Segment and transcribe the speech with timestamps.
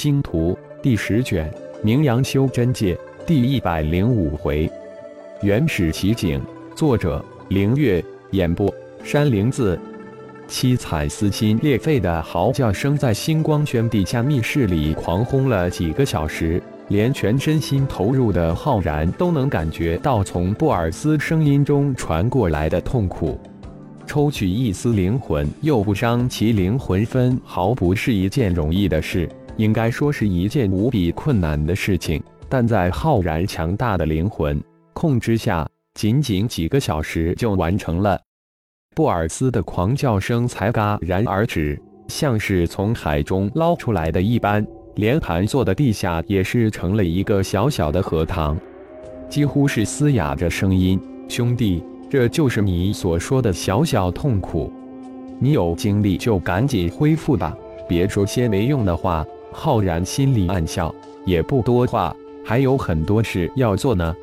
[0.00, 4.70] 星图第十卷，名扬修真界第一百零五回，
[5.42, 6.40] 原始奇景。
[6.76, 8.00] 作者：凌月。
[8.30, 8.72] 演播：
[9.02, 9.76] 山灵子。
[10.46, 23.36] 七彩撕心裂肺的嚎叫声在星光轩地下密室里狂轰了几个小时，连全身心投入的浩然都能感觉到从布尔斯声音中传过来的痛苦。
[24.06, 29.28] 抽取一丝灵魂，又不伤其灵魂分毫，不是一件容易的事，
[29.58, 32.22] 应该说是一件无比困难的事情。
[32.48, 34.58] 但在浩然强大的灵魂
[34.94, 38.18] 控制下，仅仅几个小时就完成了。
[38.96, 48.58] 布尔斯的狂叫声才戛然而止，像是从海中捞出来的一般，连盘坐的地下也是成了一个小小的荷塘，
[49.28, 50.98] 几乎是嘶哑着声音
[51.28, 54.72] ：“兄弟。”这就是你所说的小小痛苦，
[55.38, 57.54] 你有精力就赶紧恢复吧，
[57.86, 59.22] 别说些没用的话。
[59.52, 60.94] 浩然心里暗笑，
[61.24, 62.14] 也不多话，
[62.44, 64.14] 还有很多事要做呢。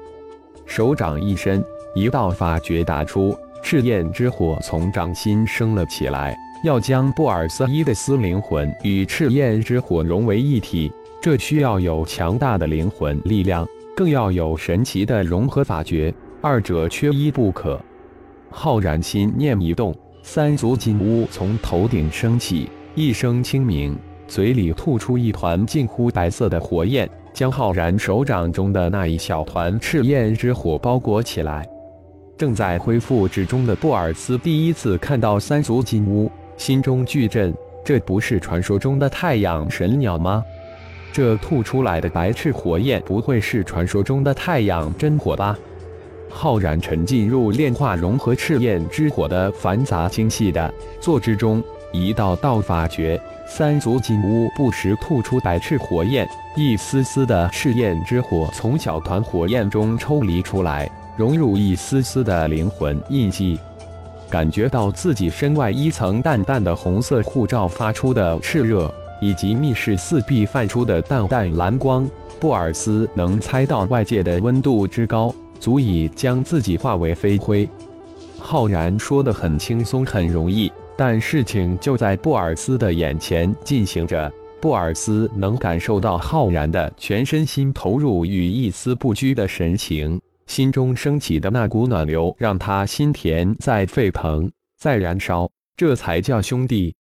[0.66, 1.64] 手掌一伸，
[1.94, 10.92] 一道法诀打出，赤焰之火从掌心升了起来，要将布尔斯伊的斯灵魂与赤焰之火融为一体。
[11.22, 16.14] 这需要有强大的灵魂力量，更要有神奇的融合法诀。
[16.42, 17.80] 二者缺一不可。
[18.52, 23.98] 浩然心念一动，三足金乌从头顶升起，一声轻鸣，
[24.28, 31.68] 嘴里吐出一团近乎白色的火焰，将浩然手掌中的那一小团赤焰之火包裹起来。
[32.38, 37.54] 正在恢复之中的布尔斯第一次看到三足金乌，心中巨震。
[37.84, 40.44] 这不是传说中的太阳神鸟吗？
[41.14, 45.58] 这吐出来的白炽火焰，不会是传说中的太阳真火吧？
[46.28, 63.60] 浩然沉浸入炼化融合赤焰之火的繁杂精细的作之中，一道道法诀，三足金乌不时吐出白炽火焰，一丝丝的赤焰之火从小团火焰中抽离出来，融入一丝丝的灵魂印记，
[64.30, 72.10] 感觉到自己身外一层淡淡的红色护罩发出的炽热，以及密室四壁泛出的淡淡蓝光，
[72.40, 75.34] 布尔斯能猜到外界的温度之高。
[75.58, 77.68] 足以将自己化为飞灰。
[78.38, 84.32] 浩然说的很轻松，很容易，但事情就在布尔斯的眼前进行着。
[84.62, 96.96] 布尔斯能感受到浩然的全身心投入与一丝不拘的神情，心中升起的那股暖流让他心田在沸腾，在燃烧，这才叫兄弟。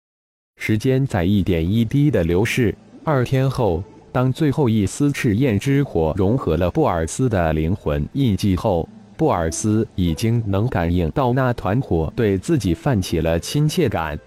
[0.57, 2.75] 时间在一点一滴的流逝，
[3.05, 3.83] 二天后。
[4.13, 8.89] 当最后一丝赤焰之火融合了布尔斯的灵魂印记后，
[9.21, 14.19] 布尔斯已经能感应到那团火对自己泛起了亲切感。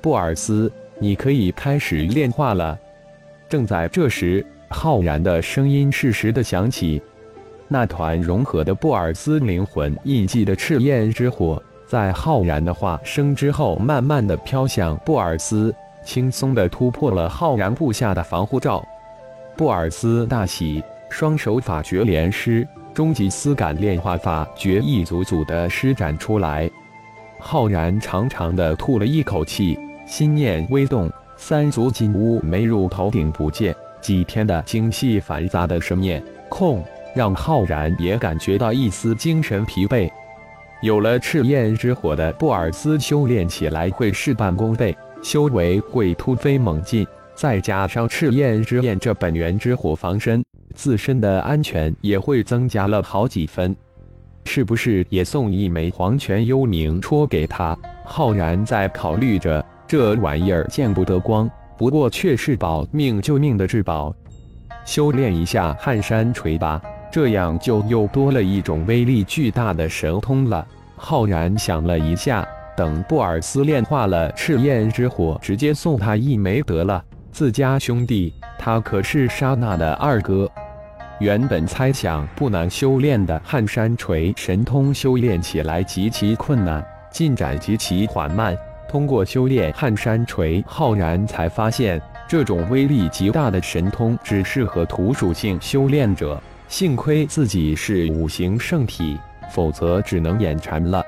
[0.00, 0.70] 布尔斯，
[1.00, 2.78] 你可以开始炼化了。
[3.48, 7.02] 正在这时，浩然的声音适时的响起。
[7.66, 15.74] 那团融合的布尔斯灵魂印记的赤焰之火，在浩然的话声之后，慢慢的飘向布尔斯，
[16.04, 18.86] 轻松的突破了浩然布下的防护罩。
[19.56, 22.64] 布尔斯大喜，双手法诀连施，
[22.94, 26.70] 终极丝感炼化法诀一组组的施展出来。
[27.38, 33.74] 浩然长长的吐了一口气，心念微动，三足金乌没入头顶不见。
[34.00, 36.84] 几天的精细繁杂的神念控，
[37.14, 40.10] 让浩然也感觉到一丝精神疲惫。
[40.82, 47.06] 有了赤焰之火的布尔斯，修炼起来会事半功倍，修为会突飞猛进。
[47.34, 50.42] 再加上赤焰之焰这本源之火防身，
[50.74, 53.74] 自身的安全也会增加了好几分。
[54.46, 57.76] 是不是也送一枚黄泉幽冥戳给他？
[58.04, 64.14] 浩然在考虑着，这玩意儿见不得光，不过却是保命救命的至宝。
[64.84, 66.80] 修炼一下撼山锤吧，
[67.12, 70.66] 这样就又多了一种威力巨大的神通了。
[70.96, 77.04] 浩然想了一下，等布尔斯炼化了赤焰之火，直接送他一枚得了。
[77.32, 80.50] 自家兄弟，他可是莎娜的二哥。
[81.20, 88.56] 原本猜想不难修炼的撼山锤神通，修炼起来极其困难，进展极其缓慢。
[88.88, 96.40] 通过修炼撼山锤，浩然才发现这种威力极大的神通只适合土属性修炼者。
[96.68, 99.18] 幸亏自己是五行圣体，
[99.52, 101.02] 否则只能眼馋了。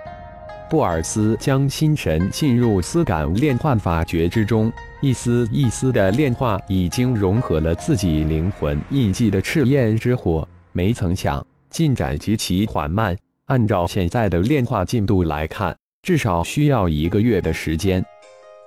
[0.69, 4.73] 布尔斯将心神进入丝感炼幻法诀之中。
[5.03, 10.47] 一丝一丝的炼化，已经融合了自己灵魂印记的赤焰之火。
[10.71, 13.17] 没曾想，进展极其缓慢。
[13.47, 18.03] 按照现在的炼化进度来看，至少需要一个月的时间。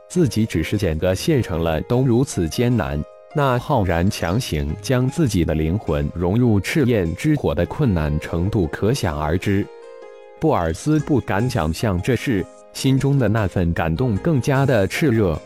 [0.09, 3.01] 自己只是捡个现成了，都如此艰难。
[3.33, 9.65] 那浩然强行将自己的灵魂融入赤焰之火的困难程度可想而知。
[10.37, 15.41] 布尔斯不敢想象这事，心中的那份感动更加的炽热。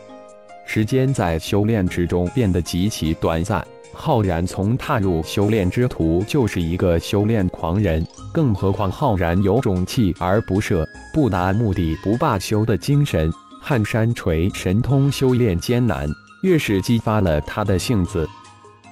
[0.72, 3.66] 时间在修炼之中变得极其短暂。
[3.92, 13.28] 浩然从踏入修炼之途就是一个修炼狂人，更何况浩然有种锲而不舍、不达目的不罢休的精神。
[13.60, 16.08] 撼山锤神通修炼艰难，
[16.44, 18.28] 越是激发了他的性子。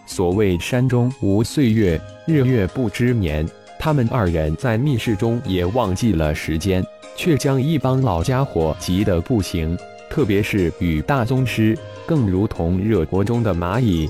[0.04, 3.48] 所谓山中无岁月，日月不知年。
[3.78, 6.84] 他们二人在密室中也忘记了时间，
[7.14, 9.78] 却将一帮老家伙急得不行。
[10.10, 14.08] 特别是与大宗师，更如同热锅中的蚂蚁。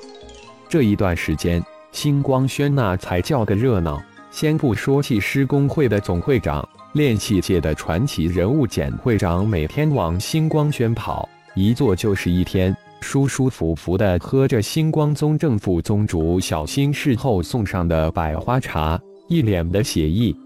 [0.69, 1.63] 这一段时间，
[1.93, 4.01] 星光轩那才叫个热闹。
[4.31, 20.37] 先不说气师工会的总会长、炼气界的传奇人物简会长，每天往星光轩跑，一坐就是一天，舒舒服服的喝着星光宗正副宗主小心事后送上的百花茶，一脸的写意。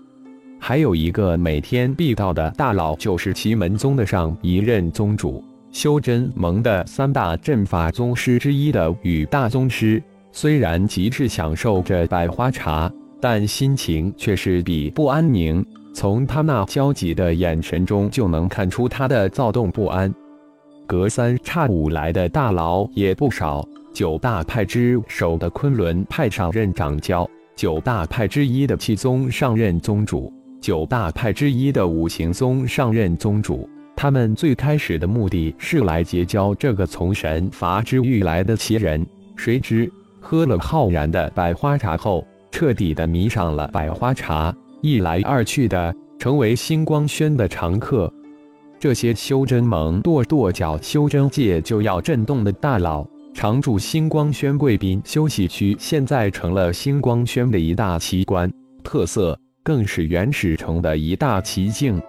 [0.65, 5.43] 还有一个每天必到的大佬，就是奇门宗的上一任宗主
[5.73, 10.01] 修真盟的三大阵法宗师之一的羽大宗师。
[10.31, 12.89] 虽然极致享受着百花茶，
[13.21, 15.67] 但心情却是比不安宁。
[15.93, 20.15] 从他那焦急的眼神中就能看出他的躁动不安。
[20.87, 30.33] 隔三差五来的大佬也不少，九大派之首的昆仑派上任掌教，九大派之一的气宗上任宗主，
[30.63, 33.69] 九大派之一的五行宗上任宗主。
[33.97, 39.05] 他们最开始的目的是来结交这个从神罚之域来的奇人，
[39.37, 39.93] 谁知。
[40.21, 48.11] 喝了浩然的百花茶后，彻底的迷上了百花茶，一来二去的成为星光轩的常客。
[48.79, 53.05] 这些修真盟跺跺脚，修真界就要震动的大佬，
[53.35, 58.49] 常驻星光轩贵宾休息区，现在成了星光轩的一大奇观
[58.85, 62.01] 特色，更是原始城的一大奇境。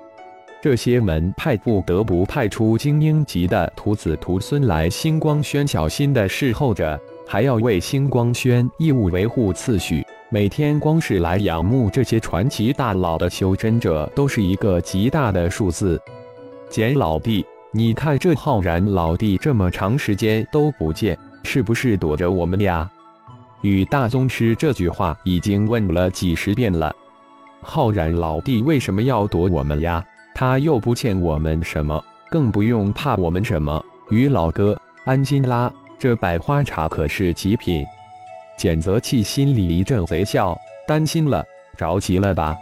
[0.61, 6.99] 这些门派不得不派出精英级的徒子徒孙来星光轩，小心的侍候着。
[7.25, 15.99] 还要为星光轩义务维护秩序，每天光是来仰慕这些传奇大佬的修真者，都是一个极大的数字。
[16.69, 22.89] 简老弟，你看这浩然老弟这么长时间都不见，是不是躲着我们呀？
[23.61, 26.93] 与大宗师这句话已经问了几十遍了。
[27.63, 30.03] 浩然老弟为什么要躲我们呀？
[30.35, 33.83] 他又不欠我们什么，更不用怕我们什么。
[34.09, 35.71] 于老哥，安心啦。
[35.99, 37.85] 这百花茶可是极品，
[38.57, 41.45] 简泽气心里一阵贼笑，担心了，
[41.77, 42.57] 着急了吧？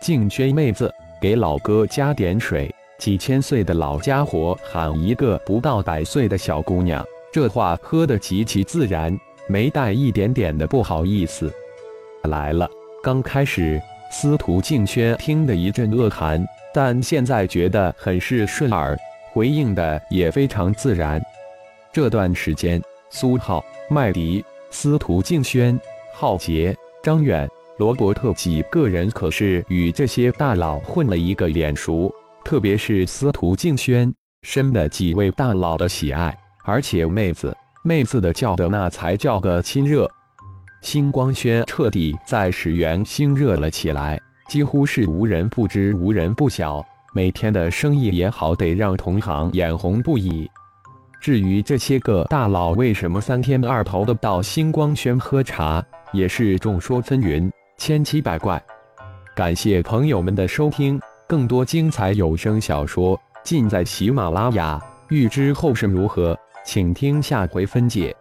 [0.00, 2.74] 静轩妹子，给老哥加点水。
[2.98, 9.16] 几千岁的老家伙喊一个不到百岁的小姑娘，这话喝得极其自然，
[9.46, 11.52] 没带一点点的不好意思。
[12.24, 12.68] 来了，
[13.02, 13.80] 刚开始
[14.16, 18.96] 司徒静轩听得一阵恶寒，但现在觉得很是顺耳，
[19.32, 21.20] 回应的也非常自然。
[21.92, 22.80] 这段时间，
[23.10, 25.78] 苏浩、麦迪、司徒静轩、
[26.14, 26.72] 浩杰、
[27.02, 27.46] 张远、
[27.76, 32.10] 罗伯特几个人可是与这些大佬混了一个脸熟。
[32.44, 36.32] 特别是司徒静轩，深得几位大佬的喜爱，
[36.64, 40.08] 而且妹子妹子的叫的那才叫个亲热。
[40.84, 46.84] 星光轩彻底在始源兴热了起来，几乎是无人不知、无人不晓。
[47.14, 50.48] 每天的生意也好，得让同行眼红不已。
[51.22, 58.62] 至于这些个大佬为什么三天二头的到星光轩喝茶，也是众说纷纭，千奇百怪。
[59.34, 64.78] 感谢朋友们的收听，更多精彩有声小说尽在喜马拉雅。
[65.08, 68.14] 欲知后事如何，请听下回分解。